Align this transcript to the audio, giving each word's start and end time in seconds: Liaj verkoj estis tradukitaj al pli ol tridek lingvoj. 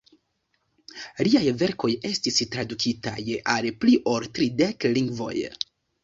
Liaj 1.25 1.41
verkoj 1.63 1.89
estis 2.11 2.39
tradukitaj 2.55 3.15
al 3.57 3.67
pli 3.83 3.93
ol 4.13 4.25
tridek 4.39 4.87
lingvoj. 4.95 5.35